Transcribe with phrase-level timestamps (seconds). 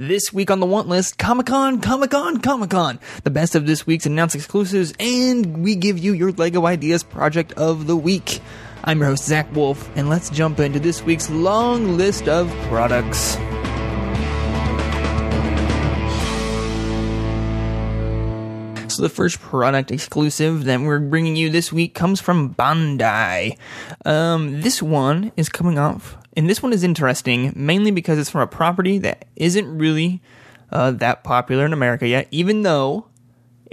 [0.00, 2.98] This week on the want list, Comic Con, Comic Con, Comic Con.
[3.22, 7.52] The best of this week's announced exclusives, and we give you your LEGO Ideas project
[7.52, 8.40] of the week.
[8.82, 13.36] I'm your host, Zach Wolf, and let's jump into this week's long list of products.
[19.00, 23.56] The first product exclusive that we're bringing you this week comes from Bandai.
[24.04, 28.42] Um, this one is coming off, and this one is interesting mainly because it's from
[28.42, 30.20] a property that isn't really
[30.70, 33.06] uh, that popular in America yet, even though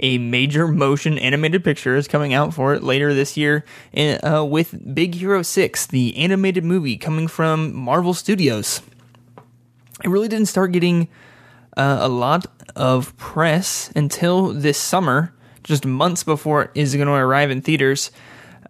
[0.00, 3.66] a major motion animated picture is coming out for it later this year
[3.96, 8.80] uh, with Big Hero 6, the animated movie coming from Marvel Studios.
[10.02, 11.08] It really didn't start getting
[11.78, 12.46] uh, a lot
[12.76, 15.32] of press until this summer,
[15.62, 18.10] just months before it is going to arrive in theaters.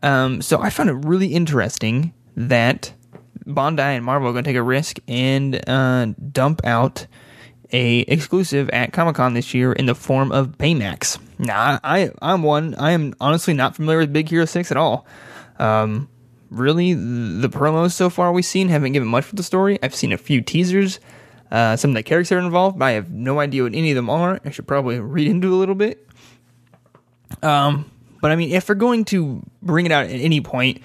[0.03, 2.93] Um, so I found it really interesting that
[3.47, 7.07] Bandai and Marvel are going to take a risk and uh, dump out
[7.73, 11.19] a exclusive at Comic Con this year in the form of Baymax.
[11.39, 12.75] Now, I I'm one.
[12.77, 15.07] I am honestly not familiar with Big Hero Six at all.
[15.59, 16.09] Um,
[16.51, 19.79] really, the promos so far we've seen haven't given much for the story.
[19.83, 21.01] I've seen a few teasers
[21.51, 23.97] uh, some of the characters are involved, but I have no idea what any of
[23.97, 24.41] them are.
[24.45, 26.07] I should probably read into a little bit.
[27.43, 30.81] Um, but I mean, if they're going to bring it out at any point,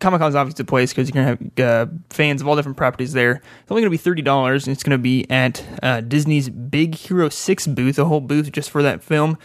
[0.00, 2.76] Comic Con is obviously the place because you're gonna have uh, fans of all different
[2.76, 3.42] properties there.
[3.62, 7.28] It's only gonna be thirty dollars, and it's gonna be at uh, Disney's Big Hero
[7.28, 9.38] Six booth, a whole booth just for that film.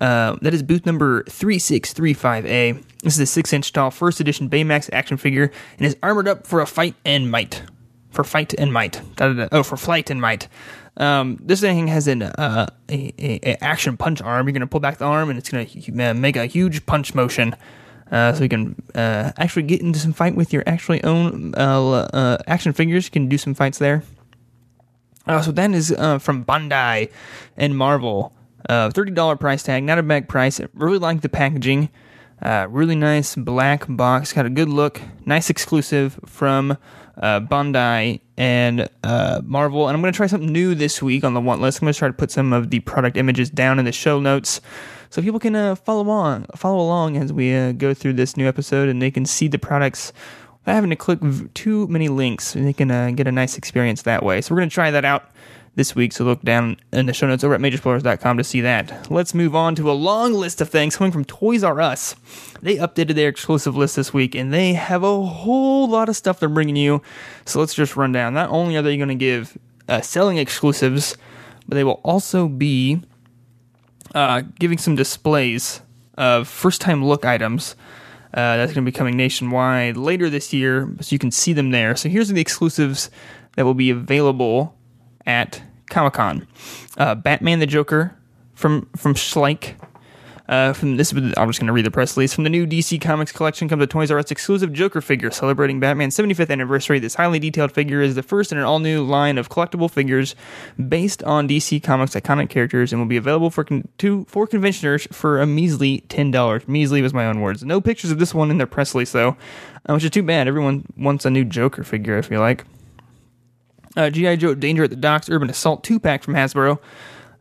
[0.00, 2.84] Uh, that is booth number 3635A.
[3.02, 6.46] This is a 6 inch tall first edition Baymax action figure and is armored up
[6.46, 7.62] for a fight and might
[8.16, 9.00] for fight and might.
[9.14, 9.48] Da, da, da.
[9.52, 10.48] Oh, for flight and might.
[10.96, 14.46] Um, this thing has an uh, a, a, action punch arm.
[14.46, 17.54] You're gonna pull back the arm, and it's gonna make a huge punch motion.
[18.10, 21.90] Uh, so you can uh, actually get into some fight with your actually own uh,
[21.90, 23.04] uh, action figures.
[23.04, 24.02] You can do some fights there.
[25.26, 25.88] Uh, so that is
[26.20, 27.10] from Bandai
[27.56, 28.32] and Marvel.
[28.68, 30.60] Thirty dollar price tag, not a bad price.
[30.60, 31.90] I really like the packaging.
[32.42, 35.02] really nice black box, got a good look.
[35.26, 36.78] Nice exclusive from
[37.16, 39.88] uh, Bandai, and uh, Marvel.
[39.88, 41.80] And I'm going to try something new this week on the want list.
[41.80, 44.20] I'm going to try to put some of the product images down in the show
[44.20, 44.60] notes
[45.10, 48.46] so people can uh, follow along, follow along as we uh, go through this new
[48.46, 50.12] episode, and they can see the products
[50.60, 51.20] without having to click
[51.54, 52.54] too many links.
[52.54, 54.40] And they can uh, get a nice experience that way.
[54.40, 55.30] So we're going to try that out
[55.76, 56.12] this week.
[56.12, 59.10] So look down in the show notes over at majorspoilers.com to see that.
[59.10, 62.16] Let's move on to a long list of things coming from Toys R Us.
[62.62, 66.40] They updated their exclusive list this week and they have a whole lot of stuff
[66.40, 67.02] they're bringing you.
[67.44, 68.34] So let's just run down.
[68.34, 69.56] Not only are they going to give
[69.88, 71.16] uh, selling exclusives,
[71.68, 73.02] but they will also be
[74.14, 75.82] uh, giving some displays
[76.16, 77.76] of first time look items.
[78.32, 81.70] Uh, that's going to be coming nationwide later this year, so you can see them
[81.70, 81.96] there.
[81.96, 83.10] So here's the exclusives
[83.56, 84.76] that will be available
[85.26, 86.46] at Comic Con.
[86.96, 88.16] Uh, Batman the Joker
[88.54, 89.74] from from Schleich.
[90.48, 92.32] Uh, from this, I'm just going to read the press release.
[92.32, 95.80] From the new DC Comics collection comes a Toys R Us exclusive Joker figure celebrating
[95.80, 97.00] Batman's 75th anniversary.
[97.00, 100.36] This highly detailed figure is the first in an all new line of collectible figures
[100.88, 105.08] based on DC Comics iconic characters and will be available for con- to, for conventioners
[105.12, 106.68] for a measly $10.
[106.68, 107.64] Measly was my own words.
[107.64, 109.36] No pictures of this one in their press release, though,
[109.88, 110.46] uh, which is too bad.
[110.46, 112.64] Everyone wants a new Joker figure, I feel like
[113.96, 114.36] uh, G.I.
[114.36, 116.78] Joe Danger at the Docks Urban Assault 2 pack from Hasbro.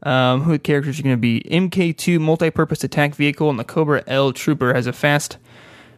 [0.03, 1.41] Um, who the characters are going to be?
[1.49, 5.37] MK2 multi-purpose attack vehicle, and the Cobra L Trooper has a fast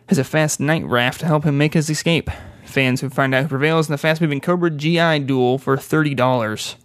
[0.08, 2.30] has a fast night raft to help him make his escape.
[2.64, 6.78] Fans who find out who prevails in the fast-moving Cobra GI duel for thirty dollars.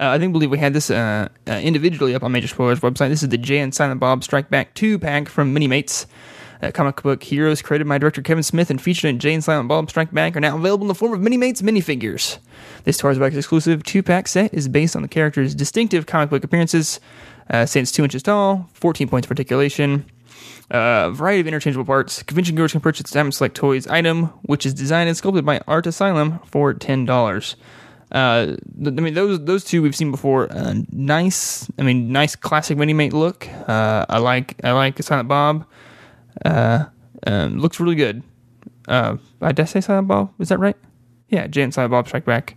[0.00, 3.10] Uh, I think believe we had this uh, uh, individually up on Major Spoilers website.
[3.10, 6.06] This is the Jay and Silent Bob Strike Back 2 pack from Minimates.
[6.62, 9.68] Uh, comic book heroes created by director Kevin Smith and featured in Jay and Silent
[9.68, 12.38] Bob Strike Back are now available in the form of Mini Minimates minifigures.
[12.84, 16.44] This Toys Box exclusive two pack set is based on the characters' distinctive comic book
[16.44, 17.00] appearances.
[17.48, 20.04] Uh, stands two inches tall, 14 points of articulation,
[20.70, 22.22] a uh, variety of interchangeable parts.
[22.22, 25.86] Convention goers can purchase Diamond Select Toys item, which is designed and sculpted by Art
[25.86, 27.56] Asylum for ten dollars.
[28.12, 28.56] Uh,
[28.86, 30.52] I mean, those those two we've seen before.
[30.52, 33.48] Uh, nice, I mean, nice classic Minimate look.
[33.66, 35.64] Uh, I like I like Silent Bob.
[36.44, 36.86] Uh,
[37.26, 38.22] um, looks really good.
[38.88, 40.32] Uh, did I say Silent Bob?
[40.38, 40.76] Is that right?
[41.28, 42.56] Yeah, Jay and Silent Bob Strike Back.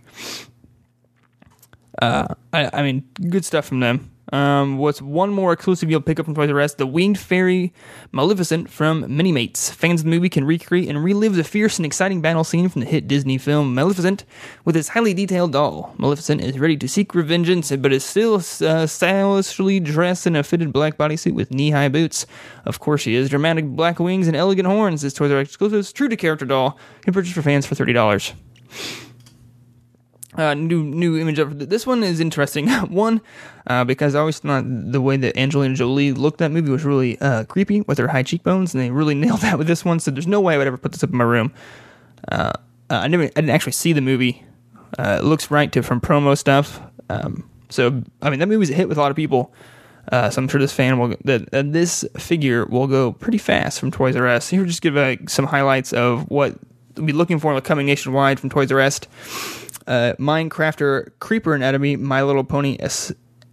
[2.00, 4.10] Uh, I, I mean, good stuff from them.
[4.34, 6.74] Um, what's one more exclusive you'll pick up from Toys R Us?
[6.74, 7.72] The Winged Fairy
[8.10, 9.70] Maleficent from Minimates.
[9.72, 12.80] Fans of the movie can recreate and relive the fierce and exciting battle scene from
[12.80, 14.24] the hit Disney film Maleficent
[14.64, 15.94] with its highly detailed doll.
[15.98, 17.44] Maleficent is ready to seek revenge,
[17.80, 22.26] but is still uh, stylishly dressed in a fitted black bodysuit with knee-high boots.
[22.64, 23.30] Of course, she is.
[23.30, 25.02] Dramatic black wings and elegant horns.
[25.02, 27.92] This Toys R Us exclusive, true to character doll, can purchase for fans for thirty
[27.92, 28.32] dollars.
[30.36, 32.68] Uh, new new image of this one is interesting.
[32.90, 33.20] one,
[33.66, 37.18] uh, because I always thought the way that Angelina Jolie looked that movie was really
[37.20, 40.00] uh, creepy with her high cheekbones, and they really nailed that with this one.
[40.00, 41.52] So there's no way I would ever put this up in my room.
[42.30, 42.52] Uh,
[42.90, 44.44] uh, I never, I didn't actually see the movie.
[44.98, 46.80] Uh, it looks right to from promo stuff.
[47.08, 49.54] Um, so I mean, that movie's a hit with a lot of people.
[50.10, 54.16] so I'm sure this fan will that this figure will go pretty fast from Toys
[54.16, 54.48] R Us.
[54.48, 54.96] Here, just give
[55.28, 56.58] some highlights of what
[56.96, 59.00] we'll be looking for coming nationwide from Toys R Us
[59.86, 63.12] uh, Minecrafter Creeper Anatomy, My Little Pony es-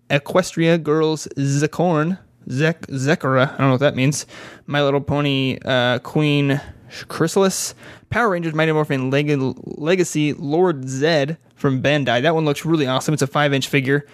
[0.09, 2.17] Equestria Girls Zecorn,
[2.49, 4.25] Zek Zekora, I don't know what that means.
[4.65, 6.59] My Little Pony uh, Queen
[7.07, 7.73] Chrysalis,
[8.09, 9.29] Power Rangers Mighty Morphin Leg-
[9.77, 12.21] Legacy Lord Zed from Bandai.
[12.21, 13.13] That one looks really awesome.
[13.13, 14.05] It's a five inch figure.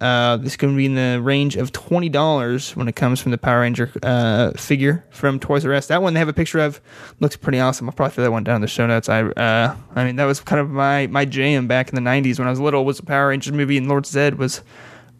[0.00, 3.38] Uh, this to be in the range of twenty dollars when it comes from the
[3.38, 5.88] Power Ranger uh, figure from Toys R Us.
[5.88, 6.80] That one they have a picture of
[7.20, 7.88] looks pretty awesome.
[7.88, 9.08] I'll probably throw that one down in the show notes.
[9.08, 12.38] I uh, I mean that was kind of my my jam back in the '90s
[12.38, 12.84] when I was little.
[12.84, 14.62] Was a Power Rangers movie and Lord Zed was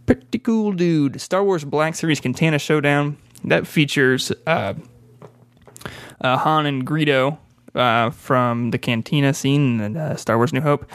[0.07, 1.21] pretty cool, dude.
[1.21, 4.75] Star Wars Black Series Cantina Showdown that features uh,
[6.21, 7.39] uh, Han and Greedo
[7.75, 10.89] uh, from the Cantina scene in Star Wars New Hope.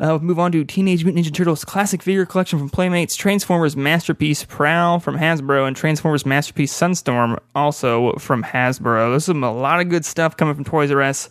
[0.00, 4.44] Uh, move on to Teenage Mutant Ninja Turtles Classic Figure Collection from Playmates, Transformers Masterpiece
[4.44, 9.10] Prowl from Hasbro, and Transformers Masterpiece Sunstorm also from Hasbro.
[9.10, 11.30] There's some, a lot of good stuff coming from Toys R Us.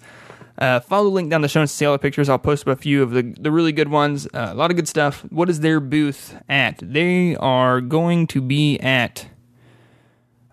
[0.58, 2.30] Uh, follow the link down the show to see all the pictures.
[2.30, 4.28] I'll post up a few of the, the really good ones.
[4.28, 5.26] Uh, a lot of good stuff.
[5.32, 6.78] What is their booth at?
[6.84, 9.26] They are going to be at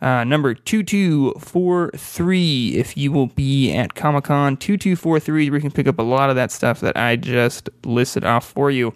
[0.00, 5.86] uh, number 2243 if you will be at Comic Con 2243, where you can pick
[5.88, 8.94] up a lot of that stuff that I just listed off for you.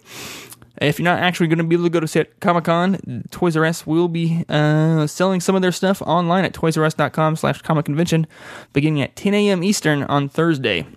[0.81, 3.65] If you're not actually going to be able to go to Comic Con, Toys R
[3.65, 8.27] Us will be uh, selling some of their stuff online at toysrus.com slash comic convention
[8.73, 9.63] beginning at 10 a.m.
[9.63, 10.87] Eastern on Thursday.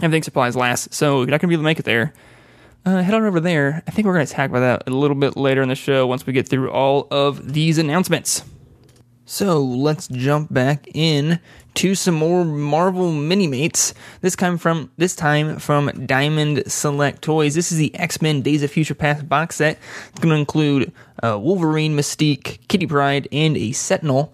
[0.00, 2.14] Everything supplies last, so if you're not going to be able to make it there.
[2.86, 3.82] Uh, head on over there.
[3.86, 6.06] I think we're going to talk about that a little bit later in the show
[6.06, 8.44] once we get through all of these announcements.
[9.30, 11.38] So let's jump back in
[11.74, 13.92] to some more Marvel Minimates.
[14.22, 17.54] This time from this time from Diamond Select Toys.
[17.54, 19.78] This is the X Men Days of Future Past box set.
[20.08, 24.32] It's going to include uh, Wolverine, Mystique, Kitty Pryde, and a Sentinel.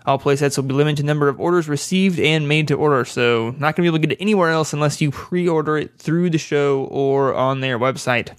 [0.07, 3.55] All playsets will be limited to number of orders received and made to order, so
[3.59, 6.31] not going to be able to get it anywhere else unless you pre-order it through
[6.31, 8.37] the show or on their website.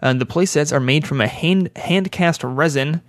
[0.00, 3.02] Uh, the playsets are made from a hand hand cast resin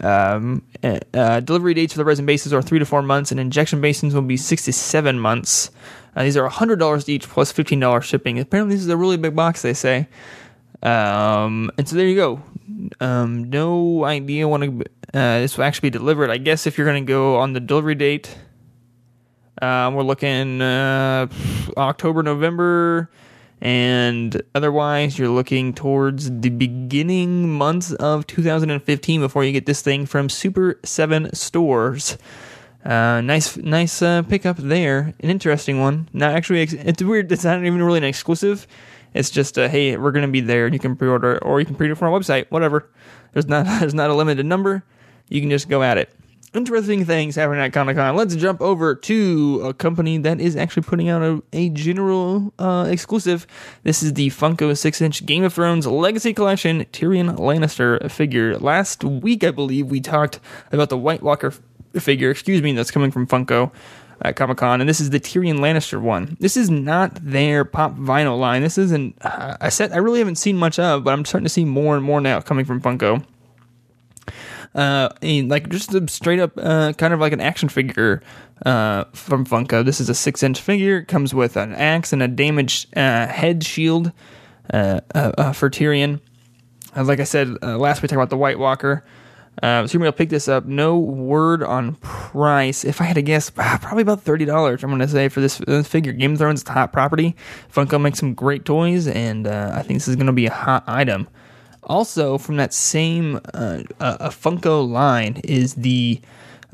[0.00, 3.40] um, uh, uh, delivery dates for the resin bases are three to four months, and
[3.40, 5.70] injection basins will be six to seven months.
[6.16, 8.38] Uh, these are hundred dollars each plus fifteen dollars shipping.
[8.38, 9.62] Apparently, this is a really big box.
[9.62, 10.08] They say,
[10.82, 12.42] um, and so there you go.
[13.00, 14.82] Um, no idea when uh,
[15.12, 16.30] this will actually be delivered.
[16.30, 18.36] I guess if you're going to go on the delivery date,
[19.60, 21.26] uh, we're looking uh,
[21.76, 23.10] October, November
[23.64, 30.04] and otherwise you're looking towards the beginning months of 2015 before you get this thing
[30.04, 32.18] from Super 7 stores.
[32.84, 35.14] Uh, nice, nice uh, pickup there.
[35.18, 36.10] An interesting one.
[36.12, 37.32] Not actually, it's weird.
[37.32, 38.66] It's not even really an exclusive.
[39.14, 41.60] It's just a hey, we're going to be there, and you can pre-order, it or
[41.60, 42.50] you can pre-order from our website.
[42.50, 42.90] Whatever.
[43.32, 44.84] There's not there's not a limited number.
[45.30, 46.12] You can just go at it
[46.54, 48.16] interesting things happening at Comic Con.
[48.16, 52.86] Let's jump over to a company that is actually putting out a, a general uh,
[52.88, 53.46] exclusive.
[53.82, 58.56] This is the Funko 6 inch Game of Thrones Legacy Collection Tyrion Lannister figure.
[58.58, 60.40] Last week, I believe, we talked
[60.72, 61.52] about the White Walker
[61.98, 63.72] figure, excuse me, that's coming from Funko
[64.22, 66.36] at Comic Con, and this is the Tyrion Lannister one.
[66.38, 68.62] This is not their pop vinyl line.
[68.62, 71.44] This is an, uh, a set I really haven't seen much of, but I'm starting
[71.44, 73.24] to see more and more now coming from Funko
[74.74, 78.22] uh, like just a straight up uh, kind of like an action figure
[78.66, 79.84] uh, from Funko.
[79.84, 80.98] This is a six inch figure.
[80.98, 84.12] It comes with an axe and a damaged uh, head shield
[84.72, 86.20] uh, uh, for Tyrion.
[86.96, 89.04] like I said last week, talked about the White Walker.
[89.62, 90.64] Uh, so gonna pick this up.
[90.64, 92.84] No word on price.
[92.84, 94.82] If I had to guess, ah, probably about thirty dollars.
[94.82, 96.12] I'm gonna say for this, this figure.
[96.12, 97.36] Game of Thrones top property.
[97.72, 101.28] Funko makes some great toys, and I think this is gonna be a hot item.
[101.86, 106.20] Also, from that same uh, uh, Funko line is the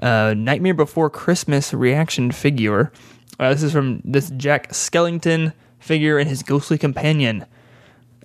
[0.00, 2.92] uh, Nightmare Before Christmas reaction figure.
[3.38, 7.46] Uh, this is from this Jack Skellington figure and his ghostly companion.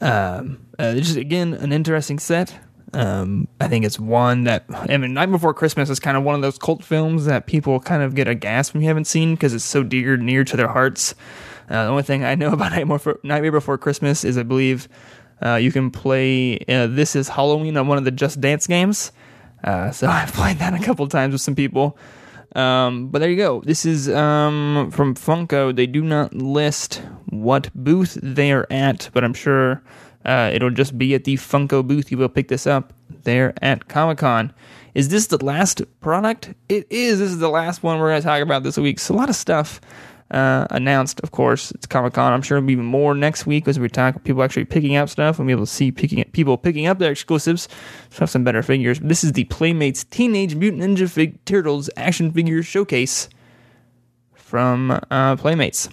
[0.01, 2.53] Um, uh, just again an interesting set.
[2.93, 6.35] Um, I think it's one that I mean, Night Before Christmas is kind of one
[6.35, 9.35] of those cult films that people kind of get a gasp when you haven't seen
[9.35, 11.15] because it's so dear near to their hearts.
[11.69, 12.71] Uh, the only thing I know about
[13.23, 14.87] Nightmare Before Christmas is I believe
[15.43, 19.11] uh, you can play uh, This is Halloween on one of the Just Dance games.
[19.63, 21.97] Uh, so I've played that a couple times with some people.
[22.55, 23.61] Um, but there you go.
[23.61, 25.75] This is um, from Funko.
[25.75, 29.83] They do not list what booth they are at, but I'm sure
[30.23, 32.11] uh, it'll just be at the Funko booth.
[32.11, 34.53] You will pick this up there at Comic Con.
[34.93, 36.53] Is this the last product?
[36.69, 37.19] It is.
[37.19, 38.99] This is the last one we're going to talk about this week.
[38.99, 39.81] So a lot of stuff
[40.31, 41.19] uh, announced.
[41.21, 42.33] Of course, it's Comic Con.
[42.33, 44.23] I'm sure it'll be more next week as we talk.
[44.23, 47.11] People actually picking up stuff and be able to see picking people picking up their
[47.11, 47.67] exclusives.
[48.09, 48.99] So have some better figures.
[48.99, 53.29] This is the Playmates Teenage Mutant Ninja Fig- Turtles action figure showcase
[54.33, 55.89] from uh, Playmates.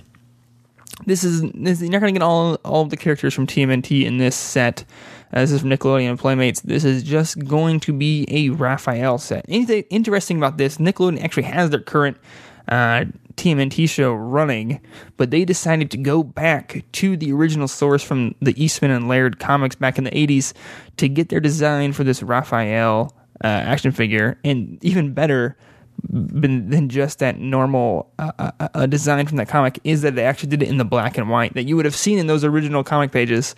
[1.06, 4.04] This is this, you're not going to get all all of the characters from TMNT
[4.04, 4.84] in this set.
[5.32, 6.60] Uh, this is from Nickelodeon Playmates.
[6.60, 9.46] This is just going to be a Raphael set.
[9.48, 10.76] Anything interesting about this?
[10.76, 12.18] Nickelodeon actually has their current
[12.68, 14.80] uh, TMNT show running,
[15.16, 19.38] but they decided to go back to the original source from the Eastman and Laird
[19.38, 20.52] comics back in the 80s
[20.98, 25.56] to get their design for this Raphael uh, action figure, and even better
[26.08, 30.48] than just that normal uh, uh, uh, design from that comic is that they actually
[30.48, 32.82] did it in the black and white that you would have seen in those original
[32.82, 33.54] comic pages.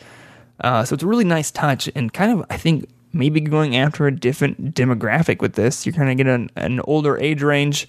[0.61, 4.07] Uh, so it's a really nice touch, and kind of I think maybe going after
[4.07, 5.87] a different demographic with this.
[5.87, 7.89] You're kind of getting an, an older age range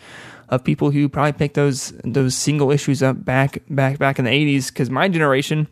[0.50, 4.32] of people who probably picked those those single issues up back back back in the
[4.32, 5.68] 80s because my generation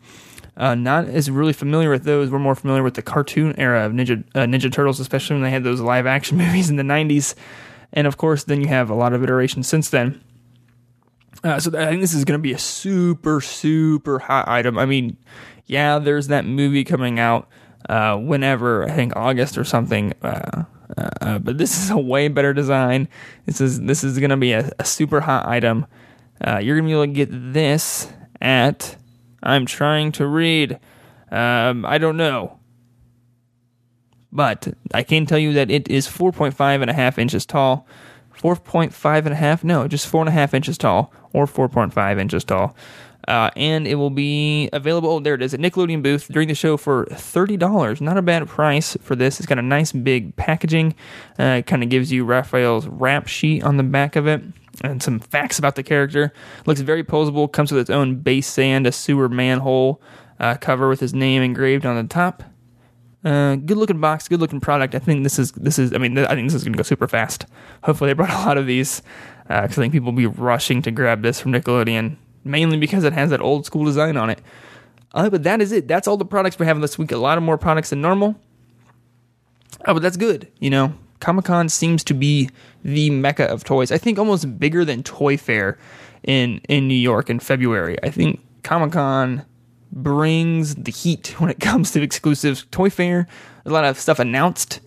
[0.56, 2.30] uh, not as really familiar with those.
[2.30, 5.50] We're more familiar with the cartoon era of Ninja uh, Ninja Turtles, especially when they
[5.50, 7.34] had those live action movies in the 90s.
[7.92, 10.22] And of course, then you have a lot of iterations since then.
[11.42, 14.78] Uh, so I think this is going to be a super super hot item.
[14.78, 15.16] I mean,
[15.66, 17.48] yeah, there's that movie coming out
[17.88, 20.14] uh, whenever I think August or something.
[20.96, 23.08] Uh, but this is a way better design.
[23.46, 25.86] This is this is to be a, a, super hot item.
[26.40, 28.96] Uh, you're to be able to get this at.
[29.42, 30.78] I'm trying to read.
[31.30, 32.60] Um, I don't know.
[34.30, 37.86] But I can tell you that it is 4.5 and a half inches tall.
[38.36, 39.62] 4.5 and a half?
[39.62, 42.76] No, just 4.5 inches tall, or 4.5 inches tall.
[43.26, 45.10] Uh, and it will be available.
[45.10, 48.00] Oh, there it is at Nickelodeon booth during the show for thirty dollars.
[48.00, 49.40] Not a bad price for this.
[49.40, 50.94] It's got a nice big packaging.
[51.38, 54.42] Uh, kind of gives you Raphael's rap sheet on the back of it
[54.82, 56.32] and some facts about the character.
[56.66, 57.50] Looks very posable.
[57.50, 60.02] Comes with its own base sand, a sewer manhole
[60.38, 62.42] uh, cover with his name engraved on the top.
[63.24, 64.94] Uh, good looking box, good looking product.
[64.94, 65.94] I think this is this is.
[65.94, 67.46] I mean, I think this is going to go super fast.
[67.84, 69.00] Hopefully, they brought a lot of these
[69.44, 73.04] because uh, I think people will be rushing to grab this from Nickelodeon mainly because
[73.04, 74.40] it has that old school design on it.
[75.12, 75.88] Uh, but that is it.
[75.88, 77.12] That's all the products we're having this week.
[77.12, 78.36] A lot of more products than normal.
[79.86, 80.50] Oh, but that's good.
[80.58, 82.50] You know, Comic Con seems to be
[82.82, 83.92] the mecca of toys.
[83.92, 85.78] I think almost bigger than Toy Fair
[86.22, 87.96] in in New York in February.
[88.02, 89.44] I think Comic Con
[89.92, 92.66] brings the heat when it comes to exclusives.
[92.70, 93.26] Toy Fair,
[93.64, 94.80] a lot of stuff announced,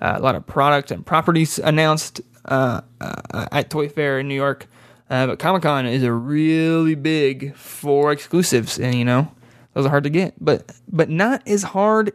[0.00, 4.34] uh, a lot of product and properties announced uh, uh, at Toy Fair in New
[4.34, 4.66] York.
[5.10, 9.30] Uh, but Comic Con is a really big for exclusives, and you know
[9.74, 12.12] those are hard to get, but but not as hard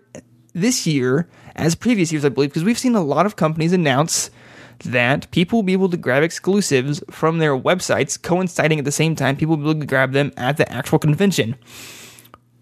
[0.53, 4.31] this year as previous years, I believe, because we've seen a lot of companies announce
[4.85, 9.15] that people will be able to grab exclusives from their websites coinciding at the same
[9.15, 9.35] time.
[9.35, 11.55] People will be able to grab them at the actual convention.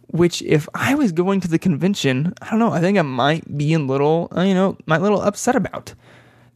[0.07, 3.57] which if I was going to the convention, I don't know, I think I might
[3.57, 5.93] be a little, uh, you know, my little upset about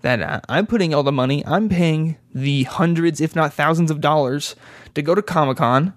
[0.02, 0.46] that.
[0.50, 4.56] I'm putting all the money, I'm paying the hundreds, if not thousands of dollars
[4.96, 5.94] to go to Comic Con,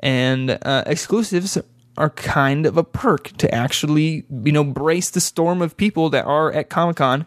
[0.00, 1.58] and uh, exclusives
[1.96, 6.24] are kind of a perk to actually, you know, brace the storm of people that
[6.24, 7.26] are at Comic Con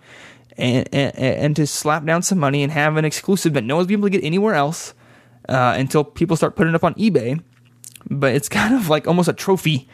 [0.58, 3.88] and, and, and, to slap down some money and have an exclusive that no one's
[3.88, 4.94] be able to get anywhere else
[5.50, 7.42] uh, until people start putting it up on eBay
[8.10, 9.88] but it's kind of like almost a trophy.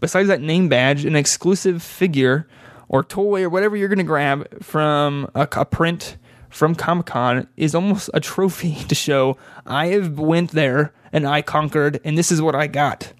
[0.00, 2.46] Besides that name badge, an exclusive figure
[2.94, 6.16] or toy or whatever you're going to grab from a, a print
[6.48, 9.36] from Comic Con is almost a trophy to show
[9.66, 13.12] I have went there and I conquered, and this is what I got.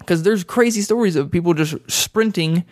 [0.00, 2.66] Because there's crazy stories of people just sprinting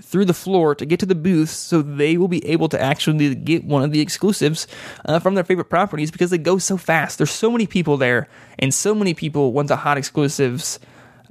[0.00, 3.34] through the floor to get to the booths so they will be able to actually
[3.34, 4.66] get one of the exclusives
[5.04, 7.18] uh, from their favorite properties because they go so fast.
[7.18, 10.80] There's so many people there, and so many people want the hot exclusives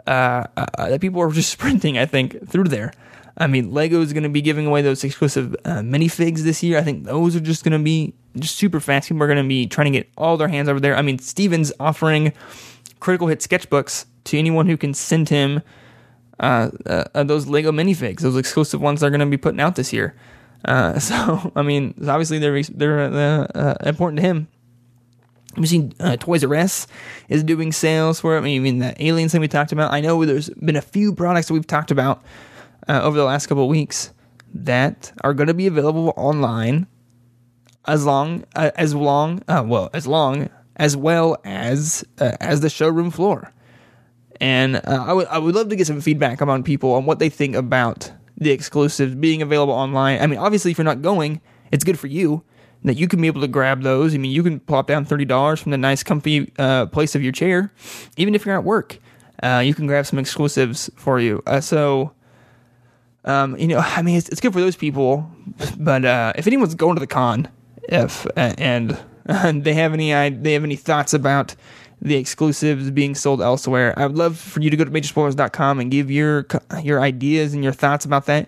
[0.06, 2.94] uh, uh, that people are just sprinting, I think, through there.
[3.40, 6.78] I mean, Lego is going to be giving away those exclusive uh, minifigs this year.
[6.78, 9.08] I think those are just going to be just super fast.
[9.08, 10.96] People are going to be trying to get all their hands over there.
[10.96, 12.34] I mean, Steven's offering
[13.00, 15.62] critical hit sketchbooks to anyone who can send him
[16.40, 19.94] uh, uh, those Lego minifigs, those exclusive ones they're going to be putting out this
[19.94, 20.16] year.
[20.66, 24.48] Uh, so, I mean, obviously they're they're uh, uh, important to him.
[25.58, 26.88] We've seen uh, Toys R Us
[27.28, 28.40] is doing sales for it.
[28.40, 29.92] I mean, the aliens thing we talked about.
[29.92, 32.24] I know there's been a few products that we've talked about
[32.88, 34.14] over the last couple of weeks
[34.54, 36.88] that are going to be available online
[37.86, 43.54] as long as long well as long as well as as the showroom floor.
[44.42, 47.20] And uh, I would I would love to get some feedback among people on what
[47.20, 50.22] they think about the exclusives being available online.
[50.22, 52.44] I mean, obviously, if you're not going, it's good for you
[52.86, 54.16] that you can be able to grab those.
[54.16, 57.22] I mean, you can plop down thirty dollars from the nice, comfy uh, place of
[57.22, 57.74] your chair,
[58.16, 59.00] even if you're at work.
[59.44, 61.42] Uh, you can grab some exclusives for you.
[61.46, 62.14] Uh, so,
[63.26, 65.30] um, you know, I mean, it's, it's good for those people.
[65.78, 67.48] But uh, if anyone's going to the con,
[67.84, 71.56] if and, and they have any they have any thoughts about
[72.02, 73.94] the exclusives being sold elsewhere.
[73.98, 76.46] I would love for you to go to majorspoilers.com and give your
[76.82, 78.48] your ideas and your thoughts about that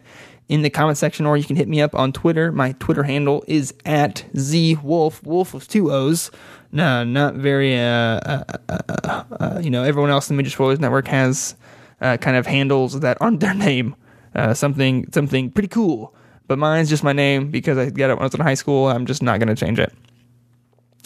[0.52, 2.52] in the comment section, or you can hit me up on Twitter.
[2.52, 6.30] My Twitter handle is at zwolf, wolf with two O's.
[6.74, 10.80] No, not very, uh, uh, uh, uh, you know, everyone else in the Major Spoilers
[10.80, 11.56] Network has
[12.02, 13.96] kind of handles that aren't their name.
[14.34, 16.16] Uh, something, something pretty cool.
[16.48, 18.90] But mine's just my name because I got it when I was in high school.
[18.90, 19.94] I'm just not going to change it.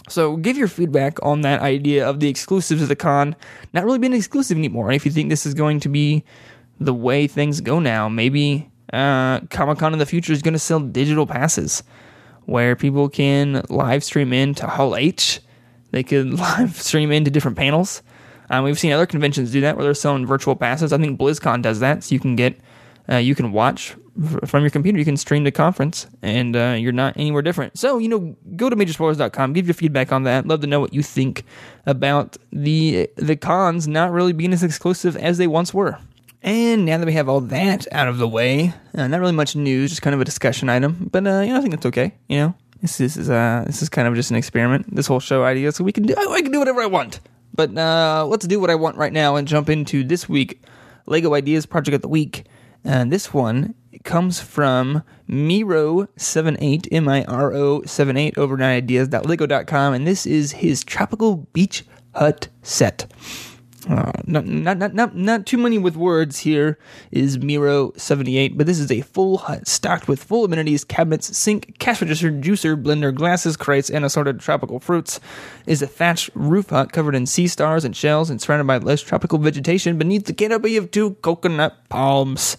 [0.08, 3.36] So give your feedback on that idea of the exclusives of the con
[3.74, 4.88] not really being exclusive anymore.
[4.88, 6.24] And if you think this is going to be
[6.80, 10.60] the way things go now, maybe uh, Comic Con in the future is going to
[10.60, 11.84] sell digital passes
[12.46, 15.42] where people can live stream into Hall H.
[15.92, 18.04] They could live stream into different panels.
[18.52, 20.94] Um, we've seen other conventions do that where they're selling virtual passes.
[20.94, 22.60] I think BlizzCon does that, so you can get
[23.10, 23.96] uh, you can watch
[24.46, 24.98] from your computer.
[24.98, 27.78] You can stream the conference, and uh, you're not anywhere different.
[27.78, 30.48] So, you know, go to majorspoilers.com, give your feedback on that.
[30.48, 31.44] Love to know what you think
[31.86, 35.98] about the the cons not really being as exclusive as they once were.
[36.42, 39.56] And now that we have all that out of the way, uh, not really much
[39.56, 41.10] news, just kind of a discussion item.
[41.12, 42.14] But uh, you know, I think that's okay.
[42.30, 44.96] You know, this, this is uh, this is kind of just an experiment.
[44.96, 47.20] This whole show idea, so we can do I can do whatever I want.
[47.54, 50.62] But uh, let's do what I want right now and jump into this week
[51.06, 52.46] Lego Ideas Project of the Week.
[52.86, 59.94] And this one comes from Miro78, M I R O 78 over ideas.lego.com.
[59.94, 63.12] And this is his tropical beach hut set.
[63.88, 66.80] Uh, not, not, not, not, not too many with words here
[67.12, 71.78] is Miro 78, but this is a full hut stocked with full amenities, cabinets, sink,
[71.78, 75.20] cash register, juicer, blender, glasses, crates, and assorted tropical fruits.
[75.68, 78.78] It is a thatched roof hut covered in sea stars and shells and surrounded by
[78.78, 82.58] lush tropical vegetation beneath the canopy of two coconut palms.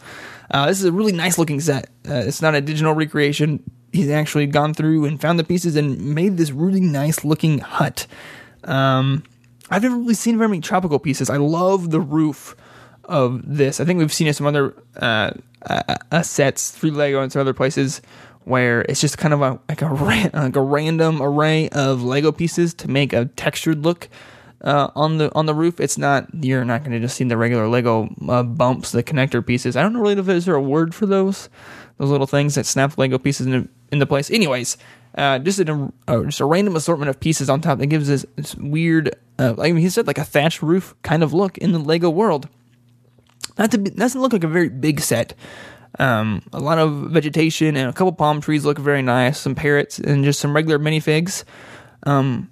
[0.53, 1.87] Uh, this is a really nice looking set.
[2.09, 3.63] Uh, it's not a digital recreation.
[3.93, 8.07] He's actually gone through and found the pieces and made this really nice looking hut.
[8.63, 9.25] Um,
[9.71, 11.29] I've never really seen very many tropical pieces.
[11.29, 12.57] I love the roof
[13.05, 13.81] of this.
[13.81, 17.55] I think we've seen it some other uh, uh, sets through Lego and some other
[17.55, 18.01] places
[18.45, 19.87] where it's just kind of a like a
[20.35, 24.09] like a random array of Lego pieces to make a textured look
[24.63, 25.81] uh, on the on the roof.
[25.81, 29.45] It's not you're not going to just see the regular Lego uh, bumps, the connector
[29.45, 29.77] pieces.
[29.77, 31.49] I don't know really if there's a word for those
[31.99, 34.31] those little things that snap Lego pieces into into place.
[34.31, 34.77] Anyways,
[35.17, 38.27] uh, just a uh, just a random assortment of pieces on top that gives this,
[38.37, 41.79] this weird, uh, like he said, like a thatched roof kind of look in the
[41.79, 42.49] Lego world.
[43.57, 45.35] Be, doesn't look like a very big set.
[45.99, 49.41] Um, a lot of vegetation and a couple palm trees look very nice.
[49.41, 51.45] Some parrots and just some regular minifigs.
[52.03, 52.51] Um,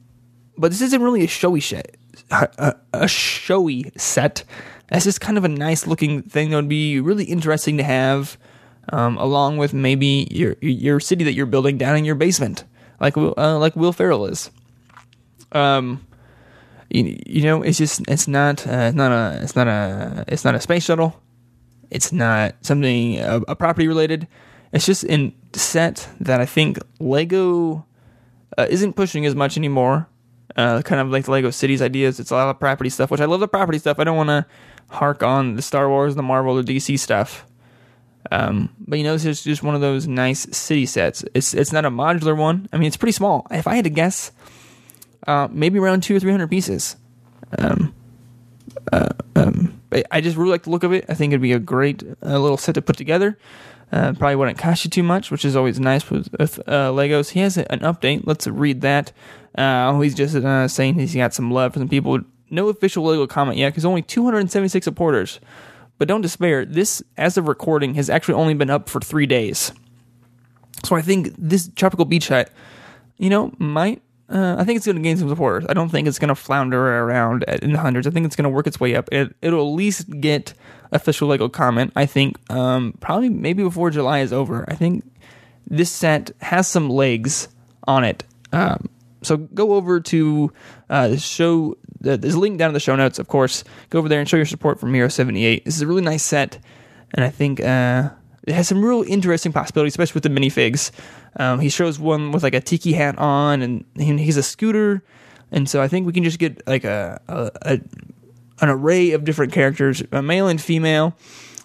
[0.56, 1.96] but this isn't really a showy set.
[2.30, 4.44] A, a, showy set.
[4.88, 8.38] that's just kind of a nice looking thing that would be really interesting to have,
[8.92, 12.64] um, along with maybe your your city that you're building down in your basement,
[13.00, 14.50] like uh, like Will Ferrell is.
[15.52, 16.06] Um,
[16.90, 20.44] you, you know, it's just it's not uh, it's not a it's not a it's
[20.44, 21.20] not a space shuttle.
[21.90, 24.26] It's not something a, a property related.
[24.72, 27.86] It's just in set that I think Lego
[28.58, 30.08] uh, isn't pushing as much anymore.
[30.56, 32.20] Uh, kind of like the Lego Cities ideas.
[32.20, 33.98] It's a lot of property stuff, which I love the property stuff.
[33.98, 34.46] I don't want to
[34.90, 37.46] hark on the Star Wars, the Marvel, the DC stuff.
[38.30, 41.24] Um, but you know, this is just one of those nice city sets.
[41.34, 42.68] It's it's not a modular one.
[42.72, 43.46] I mean, it's pretty small.
[43.50, 44.32] If I had to guess,
[45.26, 46.96] uh, maybe around two or three hundred pieces.
[47.58, 47.94] Um,
[48.92, 51.04] uh, um, I just really like the look of it.
[51.08, 53.38] I think it'd be a great uh, little set to put together.
[53.92, 57.30] Uh, probably wouldn't cost you too much, which is always nice with, with uh, Legos.
[57.30, 58.22] He has an update.
[58.26, 59.12] Let's read that.
[59.54, 62.18] Uh, he's just uh, saying he's got some love for some people.
[62.50, 65.38] No official Lego comment yet because only 276 supporters.
[65.98, 66.64] But don't despair.
[66.64, 69.72] This, as of recording, has actually only been up for three days.
[70.84, 72.50] So I think this tropical beach hut,
[73.16, 75.66] you know, might uh, I think it's going to gain some supporters.
[75.68, 78.06] I don't think it's going to flounder around in the hundreds.
[78.06, 79.08] I think it's going to work its way up.
[79.12, 80.54] It, it'll at least get
[80.92, 81.92] official Lego comment.
[81.94, 84.64] I think um, probably maybe before July is over.
[84.68, 85.04] I think
[85.66, 87.48] this set has some legs
[87.86, 88.24] on it.
[88.52, 88.88] Um,
[89.24, 90.52] so go over to
[90.90, 91.76] uh, show.
[92.00, 93.64] There's a link down in the show notes, of course.
[93.90, 95.64] Go over there and show your support for Miro 78.
[95.64, 96.58] This is a really nice set,
[97.12, 98.10] and I think uh,
[98.46, 100.90] it has some real interesting possibilities, especially with the minifigs.
[101.36, 105.02] Um, he shows one with like a tiki hat on, and he's a scooter,
[105.50, 107.80] and so I think we can just get like a, a, a
[108.60, 111.16] an array of different characters, male and female,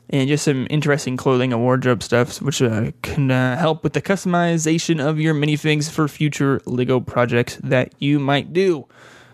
[0.10, 4.02] and just some interesting clothing and wardrobe stuff, which uh, can uh, help with the
[4.02, 8.88] customization of your minifigs for future Lego projects that you might do.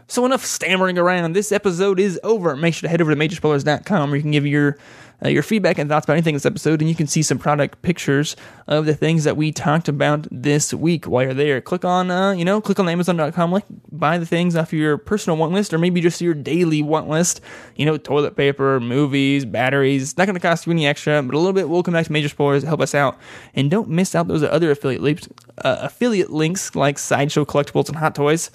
[0.08, 1.34] So enough stammering around.
[1.34, 2.56] This episode is over.
[2.56, 4.78] Make sure to head over to majorspoilers.com where you can give your
[5.24, 7.40] uh, your feedback and thoughts about anything in this episode, and you can see some
[7.40, 8.36] product pictures
[8.68, 11.62] of the things that we talked about this week while you're there.
[11.62, 15.38] Click on, uh, you know, click on Amazon.com link, buy the things off your personal
[15.38, 17.40] want list, or maybe just your daily want list.
[17.78, 20.18] You know, toilet paper, movies, batteries.
[20.18, 21.70] Not going to cost you any extra, but a little bit.
[21.70, 23.18] We'll come back to Major Spoilers to help us out,
[23.54, 27.98] and don't miss out those other affiliate links, uh, affiliate links like Sideshow Collectibles and
[27.98, 28.52] Hot Toys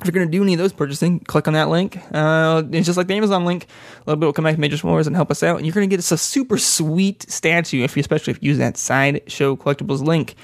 [0.00, 2.00] if you're going to do any of those purchasing, click on that link.
[2.12, 3.64] Uh, it's just like the Amazon link.
[3.64, 5.58] A little bit will come back to Major Spoilers and help us out.
[5.58, 8.48] And you're going to get us a super sweet statue, if you, especially if you
[8.48, 10.36] use that Sideshow Collectibles link.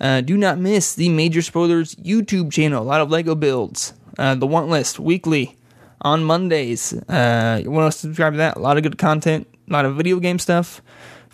[0.00, 2.82] Uh, do not miss the Major Spoilers YouTube channel.
[2.82, 3.94] A lot of Lego builds.
[4.18, 5.56] Uh, the Want List weekly
[6.02, 6.92] on Mondays.
[6.92, 8.56] Uh, you want to subscribe to that?
[8.56, 10.82] A lot of good content, a lot of video game stuff.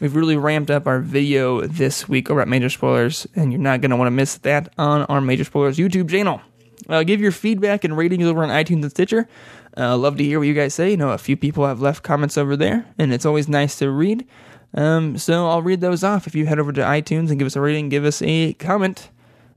[0.00, 3.80] We've really ramped up our video this week over at Major Spoilers, and you're not
[3.80, 6.40] going to want to miss that on our Major Spoilers YouTube channel.
[6.88, 9.28] Uh, give your feedback and ratings over on iTunes and Stitcher.
[9.76, 10.90] Uh, love to hear what you guys say.
[10.90, 13.90] You know, a few people have left comments over there, and it's always nice to
[13.90, 14.26] read.
[14.74, 16.26] Um, so I'll read those off.
[16.26, 19.10] If you head over to iTunes and give us a rating, give us a comment,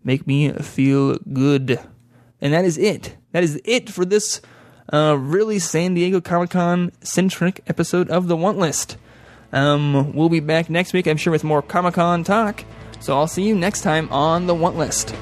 [0.04, 1.80] make me feel good.
[2.42, 3.18] And that is it.
[3.32, 4.42] That is it for this
[4.92, 8.98] uh, really San Diego Comic Con centric episode of the Want List.
[9.52, 12.64] Um, we'll be back next week, I'm sure, with more Comic Con talk.
[13.00, 15.16] So I'll see you next time on the Want List.